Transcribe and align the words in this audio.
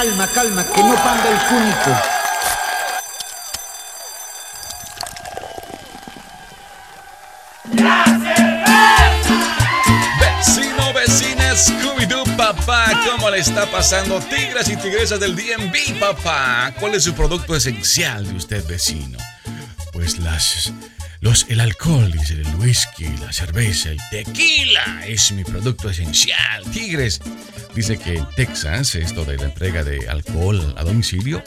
Calma, 0.00 0.26
calma, 0.28 0.64
que 0.64 0.82
no 0.82 0.94
panda 0.94 1.28
el 1.28 1.38
cúnico. 1.50 1.90
Vecino, 10.18 10.94
vecina, 10.94 11.54
Scooby-Doo, 11.54 12.24
papá, 12.34 12.98
¿cómo 13.10 13.28
le 13.28 13.40
está 13.40 13.66
pasando? 13.66 14.20
Tigres 14.20 14.70
y 14.70 14.76
tigresas 14.78 15.20
del 15.20 15.36
DMV, 15.36 16.00
papá. 16.00 16.72
¿Cuál 16.80 16.94
es 16.94 17.04
su 17.04 17.12
producto 17.12 17.54
esencial 17.54 18.26
de 18.26 18.36
usted, 18.36 18.66
vecino? 18.66 19.18
Pues 19.92 20.18
las 20.18 20.72
los, 21.20 21.46
el 21.48 21.60
alcohol, 21.60 22.10
dice 22.10 22.34
el 22.34 22.54
whisky, 22.56 23.06
la 23.20 23.32
cerveza, 23.32 23.90
el 23.90 23.98
tequila 24.10 25.06
es 25.06 25.32
mi 25.32 25.44
producto 25.44 25.90
esencial. 25.90 26.64
Tigres 26.72 27.20
dice 27.74 27.98
que 27.98 28.16
en 28.16 28.26
Texas 28.36 28.94
esto 28.94 29.24
de 29.24 29.36
la 29.36 29.44
entrega 29.44 29.84
de 29.84 30.08
alcohol 30.08 30.74
a 30.78 30.84
domicilio 30.84 31.42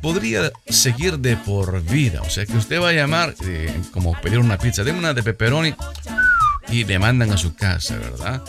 podría 0.00 0.50
seguir 0.68 1.18
de 1.18 1.36
por 1.36 1.82
vida. 1.84 2.20
O 2.22 2.30
sea 2.30 2.46
que 2.46 2.56
usted 2.56 2.80
va 2.80 2.88
a 2.88 2.92
llamar 2.92 3.34
eh, 3.44 3.72
como 3.92 4.20
pedir 4.20 4.38
una 4.38 4.58
pizza, 4.58 4.82
de 4.82 4.92
una 4.92 5.14
de 5.14 5.22
pepperoni 5.22 5.74
y 6.68 6.84
le 6.84 6.98
mandan 6.98 7.30
a 7.30 7.36
su 7.36 7.54
casa, 7.54 7.96
¿verdad? 7.96 8.42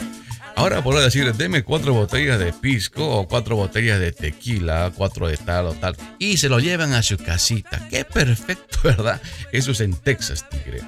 Ahora 0.55 0.83
podrá 0.83 1.01
decir, 1.01 1.33
deme 1.33 1.63
cuatro 1.63 1.93
botellas 1.93 2.39
de 2.39 2.53
pisco 2.53 3.07
o 3.07 3.27
cuatro 3.27 3.55
botellas 3.55 3.99
de 3.99 4.11
tequila, 4.11 4.91
cuatro 4.95 5.27
de 5.27 5.37
tal 5.37 5.65
o 5.67 5.73
tal, 5.73 5.95
y 6.19 6.37
se 6.37 6.49
lo 6.49 6.59
llevan 6.59 6.93
a 6.93 7.03
su 7.03 7.17
casita. 7.17 7.87
Qué 7.89 8.05
perfecto, 8.05 8.79
¿verdad? 8.83 9.21
Eso 9.51 9.71
es 9.71 9.79
en 9.81 9.95
Texas, 9.95 10.47
Tigre. 10.49 10.81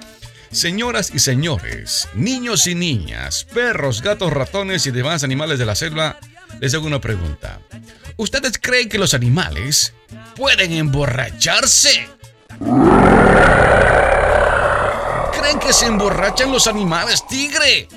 Señoras 0.52 1.12
y 1.14 1.20
señores, 1.20 2.08
niños 2.14 2.68
y 2.68 2.76
niñas, 2.76 3.46
perros, 3.54 4.02
gatos, 4.02 4.32
ratones 4.32 4.86
y 4.86 4.92
demás 4.92 5.24
animales 5.24 5.60
de 5.60 5.66
la 5.66 5.76
selva, 5.76 6.18
les 6.62 6.74
hago 6.74 6.86
una 6.86 7.02
pregunta. 7.02 7.60
¿Ustedes 8.18 8.58
creen 8.62 8.88
que 8.88 8.98
los 8.98 9.14
animales 9.14 9.94
pueden 10.36 10.72
emborracharse? 10.72 12.08
¿Creen 15.38 15.60
que 15.60 15.74
se 15.74 15.88
emborrachan 15.88 16.52
los 16.52 16.68
animales, 16.68 17.28
tigre? 17.28 17.90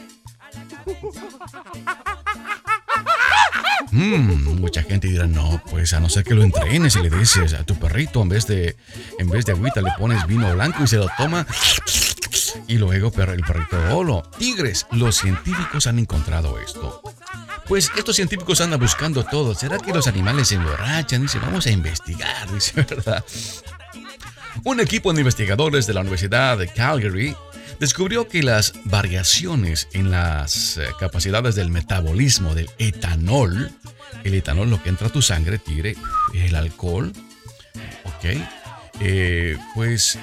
Mm, 3.90 4.60
mucha 4.60 4.82
gente 4.82 5.08
dirá, 5.08 5.26
no, 5.26 5.62
pues 5.70 5.92
a 5.94 6.00
no 6.00 6.08
ser 6.08 6.24
que 6.24 6.34
lo 6.34 6.42
entrenes 6.42 6.96
y 6.96 7.02
le 7.02 7.10
dices 7.10 7.54
a 7.54 7.64
tu 7.64 7.74
perrito, 7.78 8.20
en 8.22 8.28
vez 8.28 8.46
de, 8.46 8.76
en 9.18 9.30
vez 9.30 9.46
de 9.46 9.52
agüita 9.52 9.80
le 9.80 9.90
pones 9.98 10.26
vino 10.26 10.52
blanco 10.54 10.84
y 10.84 10.86
se 10.86 10.96
lo 10.96 11.08
toma. 11.16 11.46
Y 12.66 12.76
luego 12.76 13.10
el 13.16 13.42
perrito 13.42 13.80
bolo. 13.90 14.22
Tigres, 14.38 14.86
los 14.90 15.16
científicos 15.16 15.86
han 15.86 15.98
encontrado 15.98 16.58
esto. 16.58 17.02
Pues 17.66 17.90
estos 17.96 18.16
científicos 18.16 18.60
andan 18.60 18.80
buscando 18.80 19.24
todo. 19.24 19.54
¿Será 19.54 19.78
que 19.78 19.92
los 19.92 20.06
animales 20.06 20.48
se 20.48 20.54
emborrachan? 20.54 21.22
Dice, 21.22 21.38
vamos 21.38 21.66
a 21.66 21.70
investigar, 21.70 22.50
dice, 22.52 22.82
¿verdad? 22.82 23.24
Un 24.64 24.80
equipo 24.80 25.12
de 25.12 25.20
investigadores 25.20 25.86
de 25.86 25.94
la 25.94 26.00
Universidad 26.00 26.58
de 26.58 26.68
Calgary 26.68 27.34
descubrió 27.80 28.28
que 28.28 28.42
las 28.42 28.74
variaciones 28.84 29.88
en 29.92 30.10
las 30.10 30.78
eh, 30.78 30.86
capacidades 30.98 31.54
del 31.54 31.70
metabolismo 31.70 32.54
del 32.54 32.70
etanol, 32.78 33.70
el 34.24 34.34
etanol 34.34 34.70
lo 34.70 34.82
que 34.82 34.88
entra 34.88 35.08
a 35.08 35.12
tu 35.12 35.22
sangre, 35.22 35.58
tigre, 35.58 35.96
el 36.34 36.54
alcohol, 36.54 37.12
ok, 38.04 38.24
eh, 39.00 39.56
pues 39.74 40.18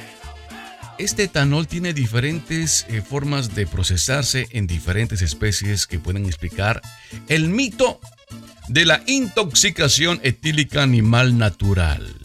este 0.97 1.23
etanol 1.23 1.67
tiene 1.67 1.94
diferentes 1.94 2.86
eh, 2.89 3.02
formas 3.02 3.53
de 3.53 3.67
procesarse 3.67 4.47
en 4.52 4.67
diferentes 4.67 5.22
especies 5.22 5.88
que 5.88 6.00
pueden 6.00 6.25
explicar 6.25 6.81
el 7.28 7.50
mito 7.50 8.00
de 8.67 8.86
la 8.86 9.02
intoxicación 9.06 10.19
etílica 10.23 10.84
animal 10.84 11.38
natural. 11.38 12.25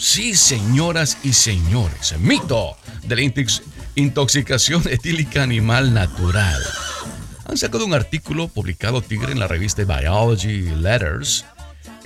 Sí, 0.00 0.34
señoras 0.34 1.18
y 1.22 1.34
señores, 1.34 2.18
mito 2.18 2.74
de 3.02 3.16
la 3.16 3.44
intoxicación 3.96 4.82
etílica 4.90 5.42
animal 5.42 5.92
natural. 5.92 6.58
Han 7.44 7.58
sacado 7.58 7.84
un 7.84 7.92
artículo 7.92 8.48
publicado 8.48 9.02
Tigre 9.02 9.32
en 9.32 9.38
la 9.38 9.46
revista 9.46 9.84
Biology 9.84 10.62
Letters. 10.76 11.44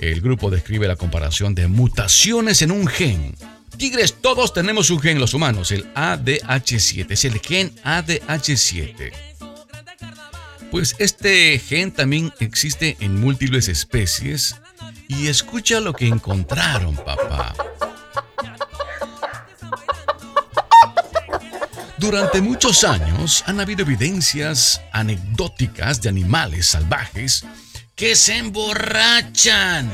El 0.01 0.19
grupo 0.19 0.51
describe 0.51 0.89
la 0.89 0.97
comparación 0.97 1.55
de 1.55 1.69
mutaciones 1.69 2.61
en 2.61 2.71
un 2.71 2.85
gen. 2.85 3.33
Tigres, 3.77 4.15
todos 4.19 4.53
tenemos 4.53 4.89
un 4.89 4.99
gen, 4.99 5.17
los 5.17 5.33
humanos, 5.33 5.71
el 5.71 5.85
ADH7, 5.93 7.05
es 7.11 7.23
el 7.23 7.39
gen 7.39 7.73
ADH7. 7.85 9.13
Pues 10.69 10.97
este 10.99 11.57
gen 11.59 11.91
también 11.91 12.33
existe 12.41 12.97
en 12.99 13.21
múltiples 13.21 13.69
especies 13.69 14.57
y 15.07 15.27
escucha 15.27 15.79
lo 15.79 15.93
que 15.93 16.07
encontraron, 16.07 16.95
papá. 16.95 17.53
Durante 21.97 22.41
muchos 22.41 22.83
años 22.83 23.43
han 23.47 23.59
habido 23.59 23.83
evidencias 23.83 24.81
anecdóticas 24.91 26.01
de 26.01 26.09
animales 26.09 26.67
salvajes 26.67 27.45
que 27.95 28.15
se 28.15 28.37
emborrachan. 28.37 29.89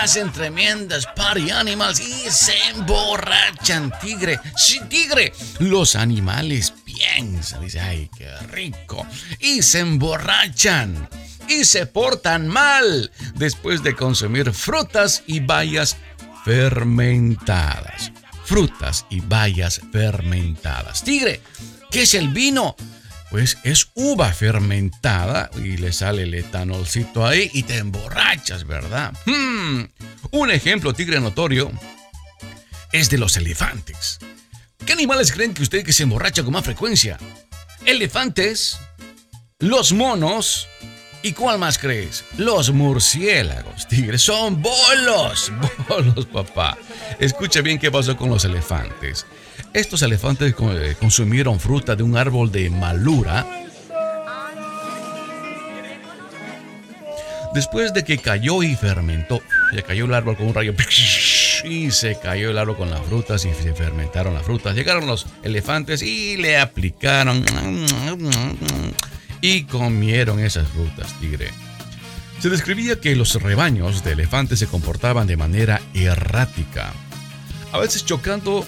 Hacen 0.00 0.32
tremendas 0.32 1.06
party 1.14 1.50
animals 1.52 2.00
y 2.00 2.28
se 2.30 2.52
emborrachan, 2.70 3.92
tigre. 4.00 4.40
Sí, 4.56 4.80
tigre. 4.88 5.32
Los 5.60 5.94
animales 5.94 6.74
piensan, 6.84 7.62
dice, 7.62 7.80
ay, 7.80 8.10
qué 8.18 8.36
rico. 8.50 9.06
Y 9.38 9.62
se 9.62 9.78
emborrachan 9.78 11.08
y 11.48 11.64
se 11.64 11.86
portan 11.86 12.48
mal 12.48 13.10
después 13.34 13.82
de 13.82 13.94
consumir 13.94 14.52
frutas 14.52 15.22
y 15.26 15.40
bayas 15.40 15.96
fermentadas. 16.44 18.12
Frutas 18.44 19.06
y 19.08 19.20
bayas 19.20 19.80
fermentadas. 19.92 21.02
Tigre, 21.02 21.40
¿qué 21.90 22.02
es 22.02 22.14
el 22.14 22.28
vino? 22.28 22.76
Pues 23.30 23.58
es 23.64 23.88
uva 23.94 24.32
fermentada 24.32 25.50
y 25.56 25.76
le 25.76 25.92
sale 25.92 26.22
el 26.22 26.34
etanolcito 26.34 27.26
ahí 27.26 27.50
y 27.52 27.64
te 27.64 27.78
emborrachas, 27.78 28.64
¿verdad? 28.66 29.12
Hmm. 29.24 29.84
Un 30.30 30.50
ejemplo, 30.50 30.92
tigre 30.92 31.20
notorio, 31.20 31.72
es 32.92 33.10
de 33.10 33.18
los 33.18 33.36
elefantes. 33.36 34.18
¿Qué 34.84 34.92
animales 34.92 35.32
creen 35.32 35.54
que 35.54 35.62
usted 35.62 35.84
que 35.84 35.92
se 35.92 36.04
emborracha 36.04 36.44
con 36.44 36.52
más 36.52 36.64
frecuencia? 36.64 37.18
Elefantes, 37.86 38.78
los 39.58 39.92
monos, 39.92 40.68
¿Y 41.24 41.32
cuál 41.32 41.58
más 41.58 41.78
crees? 41.78 42.22
Los 42.36 42.70
murciélagos, 42.70 43.88
tigres, 43.88 44.20
son 44.20 44.60
bolos, 44.60 45.50
bolos, 45.88 46.26
papá. 46.26 46.76
Escucha 47.18 47.62
bien 47.62 47.78
qué 47.78 47.90
pasó 47.90 48.14
con 48.14 48.28
los 48.28 48.44
elefantes. 48.44 49.24
Estos 49.72 50.02
elefantes 50.02 50.54
eh, 50.60 50.96
consumieron 51.00 51.58
fruta 51.58 51.96
de 51.96 52.02
un 52.02 52.18
árbol 52.18 52.52
de 52.52 52.68
malura. 52.68 53.46
Después 57.54 57.94
de 57.94 58.04
que 58.04 58.18
cayó 58.18 58.62
y 58.62 58.76
fermentó, 58.76 59.40
se 59.74 59.82
cayó 59.82 60.04
el 60.04 60.12
árbol 60.12 60.36
con 60.36 60.48
un 60.48 60.54
rayo 60.54 60.74
y 61.64 61.90
se 61.90 62.18
cayó 62.18 62.50
el 62.50 62.58
árbol 62.58 62.76
con 62.76 62.90
las 62.90 63.00
frutas 63.00 63.46
y 63.46 63.54
se 63.54 63.72
fermentaron 63.72 64.34
las 64.34 64.42
frutas. 64.42 64.74
Llegaron 64.74 65.06
los 65.06 65.26
elefantes 65.42 66.02
y 66.02 66.36
le 66.36 66.58
aplicaron 66.58 67.42
y 69.40 69.64
comieron 69.64 70.40
esas 70.40 70.68
frutas, 70.68 71.12
tigre. 71.20 71.50
Se 72.40 72.50
describía 72.50 73.00
que 73.00 73.16
los 73.16 73.34
rebaños 73.40 74.04
de 74.04 74.12
elefantes 74.12 74.58
se 74.58 74.66
comportaban 74.66 75.26
de 75.26 75.36
manera 75.36 75.80
errática, 75.94 76.92
a 77.72 77.78
veces 77.78 78.04
chocando 78.04 78.66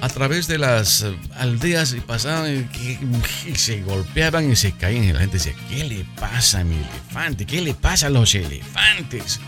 a 0.00 0.08
través 0.08 0.46
de 0.46 0.58
las 0.58 1.06
aldeas 1.36 1.94
y 1.94 2.00
pasaban 2.00 2.70
y, 2.74 3.54
se 3.54 3.82
golpeaban 3.82 4.50
y 4.50 4.56
se 4.56 4.72
caían 4.72 5.04
y 5.04 5.12
la 5.12 5.20
gente 5.20 5.38
decía, 5.38 5.54
¿qué 5.68 5.84
le 5.84 6.04
pasa 6.20 6.60
a 6.60 6.64
mi 6.64 6.76
elefante? 6.76 7.46
¿Qué 7.46 7.60
le 7.60 7.74
pasa 7.74 8.08
a 8.08 8.10
los 8.10 8.34
elefantes? 8.34 9.40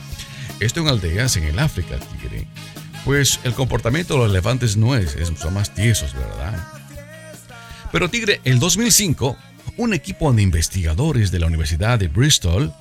Esto 0.61 0.81
en 0.81 0.89
aldeas 0.89 1.37
en 1.37 1.45
el 1.45 1.59
África, 1.59 1.97
tigre. 1.99 2.47
Pues 3.05 3.41
el 3.45 3.55
comportamiento 3.55 4.15
de 4.15 4.21
los 4.21 4.31
elefantes 4.31 4.77
no 4.77 4.97
es, 4.97 5.17
son 5.39 5.55
más 5.55 5.75
tiesos, 5.75 6.15
¿verdad? 6.15 6.59
Pero 7.93 8.11
tigre, 8.11 8.41
el 8.45 8.59
2005 8.59 9.37
un 9.79 9.95
equipo 9.95 10.31
de 10.33 10.43
investigadores 10.43 11.31
de 11.31 11.39
la 11.39 11.47
Universidad 11.47 11.99
de 11.99 12.09
Bristol 12.09 12.75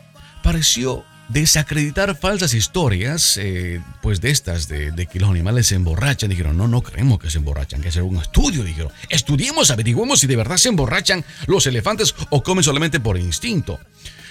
pareció 0.44 1.06
desacreditar 1.30 2.18
falsas 2.18 2.54
historias, 2.54 3.38
eh, 3.38 3.82
pues 4.02 4.20
de 4.20 4.32
estas, 4.32 4.68
de, 4.68 5.08
que 5.12 5.20
los 5.20 5.30
animales 5.30 5.68
se 5.68 5.76
emborrachan. 5.76 6.30
Dijeron, 6.30 6.58
no, 6.58 6.68
no 6.68 6.82
creemos 6.82 7.20
que 7.20 7.30
se 7.30 7.38
emborrachan, 7.38 7.82
que 7.82 7.90
hacer 7.90 8.02
un 8.02 8.18
estudio. 8.18 8.64
Dijeron, 8.64 8.92
estudiemos, 9.10 9.70
averiguemos 9.70 10.20
si 10.20 10.28
de 10.28 10.36
verdad 10.36 10.58
se 10.58 10.70
emborrachan 10.70 11.24
los 11.46 11.68
elefantes 11.68 12.16
o 12.30 12.42
comen 12.42 12.64
solamente 12.64 13.00
por 13.00 13.18
instinto. 13.18 13.80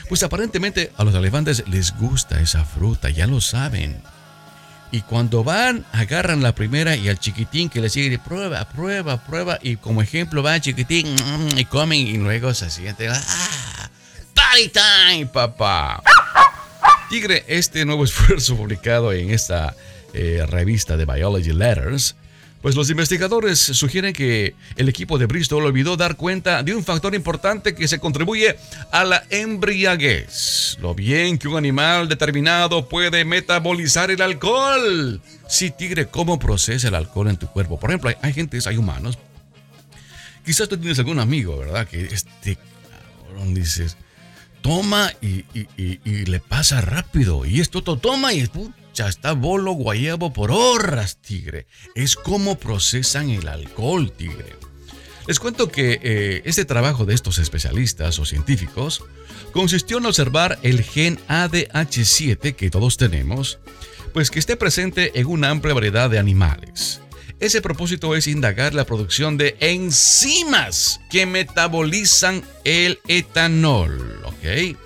Pues 0.09 0.23
aparentemente 0.23 0.93
a 0.97 1.05
los 1.05 1.15
elefantes 1.15 1.65
les 1.69 1.97
gusta 1.97 2.41
esa 2.41 2.65
fruta, 2.65 3.11
ya 3.11 3.27
lo 3.27 3.41
saben. 3.41 3.97
Y 4.91 5.01
cuando 5.03 5.43
van, 5.43 5.85
agarran 5.93 6.43
la 6.43 6.55
primera 6.55 6.97
y 6.97 7.09
al 7.09 7.19
chiquitín 7.19 7.69
que 7.69 7.81
le 7.81 7.91
sigue, 7.91 8.19
prueba, 8.19 8.67
prueba, 8.69 9.19
prueba. 9.19 9.59
Y 9.63 9.77
como 9.77 10.03
ejemplo 10.03 10.43
va 10.43 10.61
chiquitín 10.61 11.15
y 11.57 11.65
comen 11.65 12.07
y 12.07 12.17
luego 12.19 12.55
se 12.55 12.71
siente, 12.71 13.09
¡ah! 13.09 13.91
Party 14.35 14.71
time, 14.71 15.27
papá. 15.27 16.03
Tigre, 17.11 17.45
este 17.49 17.85
nuevo 17.85 18.05
esfuerzo 18.07 18.57
publicado 18.57 19.13
en 19.13 19.31
esta 19.31 19.75
eh, 20.13 20.45
revista 20.49 20.97
de 20.97 21.05
Biology 21.05 21.53
Letters 21.53 22.15
pues 22.67 22.75
los 22.75 22.91
investigadores 22.91 23.61
sugieren 23.61 24.13
que 24.13 24.57
el 24.75 24.89
equipo 24.89 25.19
de 25.19 25.27
Bristol 25.27 25.67
olvidó 25.67 25.97
dar 25.97 26.17
cuenta 26.17 26.65
de 26.65 26.75
un 26.75 26.83
factor 26.83 27.15
importante 27.15 27.77
que 27.77 27.87
se 27.87 28.01
contribuye 28.01 28.57
a 28.91 29.05
la 29.05 29.23
embriaguez. 29.31 30.77
Lo 30.81 30.93
bien 30.93 31.39
que 31.39 31.47
un 31.47 31.59
animal 31.59 32.09
determinado 32.09 32.89
puede 32.89 33.25
metabolizar 33.25 34.11
el 34.11 34.21
alcohol. 34.21 35.23
Sí, 35.49 35.71
tigre, 35.71 36.09
¿cómo 36.09 36.41
procesa 36.41 36.89
el 36.89 36.97
alcohol 36.97 37.29
en 37.29 37.37
tu 37.37 37.47
cuerpo? 37.47 37.79
Por 37.79 37.91
ejemplo, 37.91 38.11
hay, 38.11 38.17
hay 38.21 38.33
gente, 38.33 38.59
hay 38.67 38.77
humanos. 38.77 39.17
Quizás 40.45 40.69
tú 40.69 40.77
tienes 40.77 40.99
algún 40.99 41.21
amigo, 41.21 41.57
¿verdad? 41.57 41.87
Que 41.87 42.07
este 42.07 42.59
cabrón 43.29 43.55
dices, 43.55 43.97
toma 44.61 45.13
y, 45.21 45.45
le 46.25 46.41
pasa 46.41 46.81
rápido. 46.81 47.47
Y 47.47 47.61
esto 47.61 47.81
toma 47.81 48.33
y 48.33 48.41
ya 48.41 48.49
está 49.05 49.33
bolo 49.33 49.73
guayabo 49.73 50.33
por 50.33 50.51
horas, 50.51 51.19
tigre. 51.21 51.67
Es 51.95 52.17
como 52.17 52.59
procesan 52.59 53.29
el 53.29 53.47
alcohol, 53.47 54.11
tigre. 54.11 54.57
Les 55.27 55.39
cuento 55.39 55.71
que 55.71 56.01
eh, 56.03 56.43
este 56.45 56.65
trabajo 56.65 57.05
de 57.05 57.15
estos 57.15 57.39
especialistas 57.39 58.19
o 58.19 58.25
científicos 58.25 59.05
consistió 59.53 59.99
en 59.99 60.07
observar 60.07 60.59
el 60.63 60.83
gen 60.83 61.19
ADH7 61.29 62.55
que 62.55 62.71
todos 62.71 62.97
tenemos, 62.97 63.59
pues 64.15 64.31
que 64.31 64.39
esté 64.39 64.57
presente 64.57 65.19
en 65.21 65.27
una 65.27 65.51
amplia 65.51 65.75
variedad 65.75 66.09
de 66.09 66.19
animales. 66.19 67.01
Ese 67.39 67.61
propósito 67.61 68.17
es 68.17 68.29
indagar 68.29 68.73
la 68.73 68.87
producción 68.87 69.37
de 69.37 69.57
enzimas 69.61 71.01
que 71.11 71.27
metabolizan 71.27 72.43
el 72.65 72.99
etanol, 73.09 74.23
¿ok? 74.25 74.77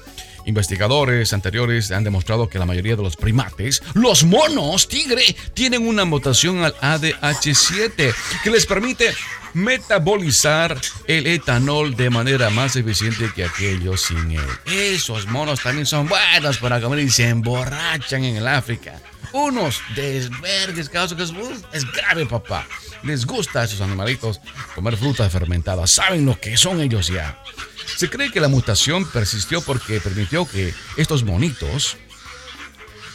Investigadores 0.47 1.33
anteriores 1.33 1.91
han 1.91 2.05
demostrado 2.05 2.49
que 2.49 2.59
la 2.59 2.67
mayoría 2.67 2.97
de 2.97 3.03
los 3.03 3.17
primates, 3.17 3.83
los 3.95 4.25
monos 4.25 4.89
tigre, 4.89 5.37
tienen 5.55 5.87
una 5.87 6.05
mutación 6.05 6.65
al 6.65 6.75
ADH7 6.77 8.15
que 8.43 8.51
les 8.51 8.67
permite 8.67 9.15
metabolizar 9.55 10.77
el 11.07 11.27
etanol 11.27 11.97
de 11.97 12.11
manera 12.11 12.51
más 12.51 12.77
eficiente 12.77 13.31
que 13.35 13.45
aquellos 13.45 14.03
sin 14.03 14.33
él. 14.33 14.49
Esos 14.67 15.27
monos 15.27 15.61
también 15.61 15.87
son 15.87 16.09
buenos 16.09 16.59
para 16.59 16.81
comer 16.81 17.01
y 17.01 17.11
se 17.11 17.29
emborrachan 17.29 18.25
en 18.25 18.37
el 18.37 18.49
África. 18.49 19.01
Unos 19.33 19.81
desvergues, 19.95 20.89
caso 20.89 21.17
que 21.17 21.23
es, 21.23 21.93
grave, 21.93 22.27
papá. 22.27 22.67
Les 23.03 23.25
gusta 23.25 23.61
a 23.61 23.65
esos 23.65 23.81
animalitos 23.81 24.41
comer 24.75 24.97
frutas 24.97 25.31
fermentadas. 25.33 25.91
Saben 25.91 26.27
lo 26.27 26.39
que 26.39 26.57
son 26.57 26.81
ellos 26.81 27.09
ya. 27.09 27.39
Se 27.97 28.09
cree 28.09 28.31
que 28.31 28.41
la 28.41 28.49
mutación 28.49 29.09
persistió 29.11 29.61
porque 29.63 30.01
permitió 30.01 30.47
que 30.47 30.73
estos 30.97 31.25
monitos 31.25 31.97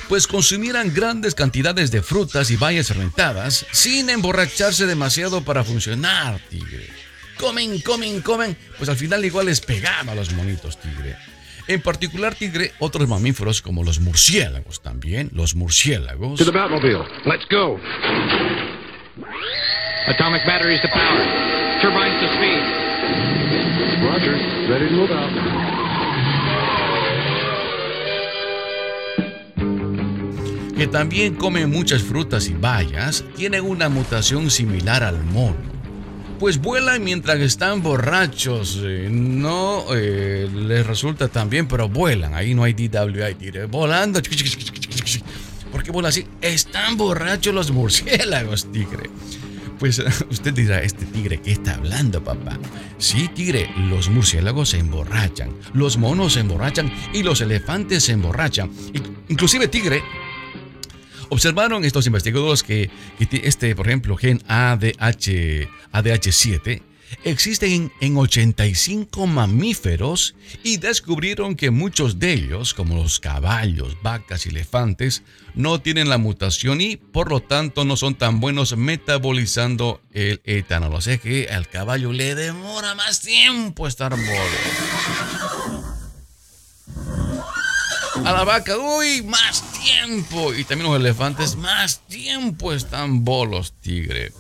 pues 0.08 0.28
consumieran 0.28 0.94
grandes 0.94 1.34
cantidades 1.34 1.92
de 1.92 2.02
frutas 2.02 2.52
y 2.52 2.58
bayas 2.58 2.88
fermentadas 2.88 3.66
sin 3.72 4.10
emborracharse 4.10 4.86
demasiado 4.86 5.44
para 5.44 5.64
funcionar, 5.64 6.40
tigre. 6.50 6.88
Comen, 7.40 7.82
comen, 7.82 8.22
comen, 8.22 8.58
pues 8.78 8.90
al 8.90 8.96
final 8.96 9.26
igual 9.26 9.48
les 9.48 9.62
pegaba 9.62 10.14
a 10.14 10.16
los 10.16 10.32
monitos, 10.34 10.80
tigre. 10.80 11.18
En 11.68 11.82
particular, 11.82 12.36
tigre, 12.36 12.74
otros 12.80 13.08
mamíferos 13.10 13.62
como 13.62 13.84
los 13.84 14.00
murciélagos 14.00 14.82
también, 14.82 15.32
los 15.34 15.56
murciélagos. 15.56 16.38
To 16.38 16.46
the 16.46 16.52
Batmobile. 16.52 17.06
Let's 17.26 17.46
go. 17.50 17.80
Atomic 20.08 20.46
batteries 20.46 20.82
to 20.82 20.88
power. 20.90 21.82
Turbines 21.82 22.22
to 22.22 22.28
speed. 22.36 22.85
Que 30.78 30.88
también 30.88 31.36
comen 31.36 31.70
muchas 31.70 32.02
frutas 32.02 32.48
y 32.50 32.54
bayas, 32.54 33.24
tienen 33.36 33.64
una 33.64 33.90
mutación 33.90 34.50
similar 34.50 35.04
al 35.04 35.24
mono 35.24 35.76
pues 36.40 36.60
vuelan 36.60 37.04
mientras 37.04 37.40
están 37.40 37.82
borrachos. 37.82 38.80
Eh, 38.84 39.08
no 39.12 39.86
eh, 39.96 40.50
les 40.54 40.86
resulta 40.86 41.28
tan 41.28 41.50
bien, 41.50 41.68
pero 41.68 41.90
vuelan. 41.90 42.34
Ahí 42.34 42.54
no 42.54 42.64
hay 42.64 42.74
DWI, 42.74 43.66
volando. 43.70 44.22
¿Por 45.72 45.84
qué 45.84 45.92
vuelan 45.92 46.10
así? 46.10 46.28
Están 46.42 46.98
borrachos 46.98 47.54
los 47.54 47.72
murciélagos, 47.72 48.72
tigre. 48.72 49.10
Pues 49.80 50.00
usted 50.30 50.54
dirá, 50.54 50.82
este 50.82 51.06
tigre, 51.06 51.42
¿qué 51.42 51.52
está 51.52 51.76
hablando, 51.76 52.24
papá? 52.24 52.58
Sí, 52.98 53.30
tigre, 53.34 53.70
los 53.90 54.10
murciélagos 54.10 54.70
se 54.70 54.80
emborrachan, 54.80 55.50
los 55.74 55.98
monos 55.98 56.34
se 56.34 56.42
emborrachan 56.42 56.92
y 57.14 57.24
los 57.24 57.42
elefantes 57.42 58.04
se 58.04 58.14
emborrachan. 58.14 58.70
Inclusive, 59.30 59.68
tigre, 59.68 60.02
Observaron 61.30 61.84
estos 61.86 62.06
investigadores 62.06 62.62
que, 62.62 62.90
este, 63.20 63.76
por 63.76 63.88
ejemplo, 63.88 64.16
gen 64.16 64.42
ADH, 64.48 65.68
ADH7 65.92 66.82
existen 67.24 67.92
en 68.02 68.18
85 68.18 69.28
mamíferos 69.28 70.36
y 70.64 70.78
descubrieron 70.78 71.56
que 71.56 71.72
muchos 71.72 72.20
de 72.20 72.34
ellos, 72.34 72.74
como 72.74 72.96
los 72.96 73.20
caballos, 73.20 73.98
vacas 74.02 74.46
y 74.46 74.50
elefantes, 74.50 75.24
no 75.54 75.82
tienen 75.82 76.10
la 76.10 76.18
mutación 76.18 76.82
y 76.82 76.98
por 76.98 77.30
lo 77.30 77.42
tanto 77.42 77.86
no 77.86 77.98
son 77.98 78.16
tan 78.16 78.40
buenos 78.40 78.76
metabolizando 78.76 80.02
el 80.12 80.42
etanol. 80.44 80.94
O 80.94 81.02
sea 81.02 81.18
que 81.18 81.48
al 81.50 81.68
caballo 81.70 82.12
le 82.12 82.36
demora 82.36 82.96
más 82.96 83.22
tiempo 83.22 83.88
estar 83.88 84.12
bolo 84.12 84.26
a 88.24 88.32
la 88.32 88.44
vaca, 88.44 88.78
uy, 88.78 89.22
más 89.24 89.64
tiempo. 89.72 90.54
Y 90.54 90.64
también 90.64 90.90
los 90.90 91.00
elefantes, 91.00 91.56
más 91.56 92.00
tiempo 92.08 92.74
están 92.74 93.24
bolos, 93.24 93.74
tigre. 93.82 94.32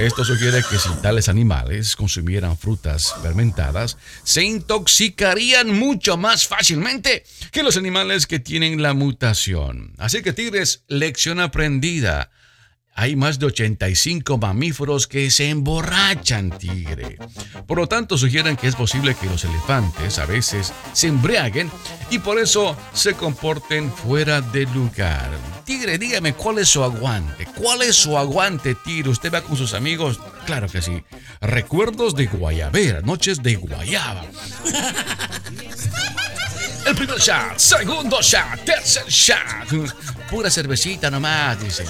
Esto 0.00 0.24
sugiere 0.24 0.62
que 0.62 0.78
si 0.78 0.88
tales 1.02 1.28
animales 1.28 1.94
consumieran 1.94 2.56
frutas 2.56 3.14
fermentadas, 3.20 3.98
se 4.22 4.42
intoxicarían 4.42 5.78
mucho 5.78 6.16
más 6.16 6.46
fácilmente 6.46 7.22
que 7.52 7.62
los 7.62 7.76
animales 7.76 8.26
que 8.26 8.38
tienen 8.38 8.80
la 8.80 8.94
mutación. 8.94 9.92
Así 9.98 10.22
que 10.22 10.32
tigres, 10.32 10.84
lección 10.88 11.38
aprendida 11.38 12.30
hay 12.94 13.16
más 13.16 13.38
de 13.38 13.46
85 13.46 14.38
mamíferos 14.38 15.06
que 15.06 15.30
se 15.30 15.48
emborrachan, 15.48 16.50
tigre. 16.58 17.16
Por 17.66 17.78
lo 17.78 17.86
tanto, 17.86 18.18
sugieren 18.18 18.56
que 18.56 18.66
es 18.66 18.76
posible 18.76 19.14
que 19.14 19.26
los 19.26 19.44
elefantes 19.44 20.18
a 20.18 20.26
veces 20.26 20.72
se 20.92 21.08
embriaguen 21.08 21.70
y 22.10 22.18
por 22.18 22.38
eso 22.38 22.76
se 22.92 23.14
comporten 23.14 23.90
fuera 23.92 24.40
de 24.40 24.66
lugar. 24.66 25.30
Tigre, 25.64 25.98
dígame 25.98 26.34
cuál 26.34 26.58
es 26.58 26.68
su 26.68 26.82
aguante. 26.82 27.46
¿Cuál 27.54 27.82
es 27.82 27.96
su 27.96 28.18
aguante, 28.18 28.74
tigre? 28.74 29.10
¿Usted 29.10 29.32
va 29.32 29.42
con 29.42 29.56
sus 29.56 29.72
amigos? 29.72 30.18
Claro 30.44 30.68
que 30.68 30.82
sí. 30.82 31.02
Recuerdos 31.40 32.14
de 32.14 32.26
Guayabera, 32.26 33.02
noches 33.02 33.42
de 33.42 33.54
Guayaba. 33.54 34.24
El 36.86 36.94
primer 36.94 37.18
shot, 37.18 37.58
segundo 37.58 38.20
shot, 38.22 38.64
tercer 38.64 39.06
shot. 39.06 39.68
Pura 40.30 40.50
cervecita 40.50 41.10
nomás, 41.10 41.60
dicen. 41.60 41.86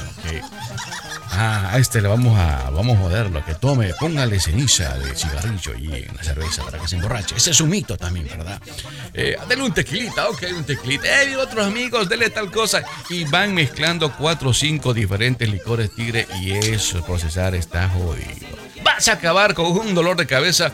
Ah, 1.32 1.70
a 1.73 1.78
este 1.78 2.00
le 2.00 2.09
vamos 2.09 2.37
a, 2.37 2.70
vamos 2.70 2.97
a 2.97 3.00
joderlo, 3.00 3.44
que 3.44 3.54
tome, 3.54 3.94
póngale 4.00 4.40
ceniza 4.40 4.99
de 4.99 5.14
cigarrillo 5.14 5.75
y 5.78 5.87
en 5.87 6.16
la 6.16 6.25
cerveza 6.25 6.64
para 6.64 6.78
que 6.78 6.88
se 6.88 6.97
emborrache. 6.97 7.37
Ese 7.37 7.52
es 7.52 7.61
un 7.61 7.70
mito 7.70 7.97
también, 7.97 8.26
¿verdad? 8.26 8.61
Eh, 9.14 9.37
dele 9.49 9.62
un 9.62 9.73
tequilita, 9.73 10.28
ok, 10.28 10.42
un 10.56 10.64
tequilita. 10.64 11.23
Eh, 11.23 11.37
otros 11.37 11.64
amigos, 11.64 12.09
dele 12.09 12.30
tal 12.30 12.50
cosa. 12.50 12.82
Y 13.09 13.25
van 13.25 13.54
mezclando 13.54 14.12
cuatro 14.16 14.50
o 14.50 14.54
cinco 14.54 14.92
diferentes 14.92 15.49
licores 15.49 15.94
tigre 15.94 16.26
y 16.40 16.50
eso, 16.50 17.04
procesar 17.04 17.54
está 17.54 17.88
jodido. 17.88 18.49
Vas 18.82 19.06
a 19.09 19.12
acabar 19.12 19.54
con 19.54 19.66
un 19.66 19.94
dolor 19.94 20.16
de 20.16 20.26
cabeza 20.26 20.73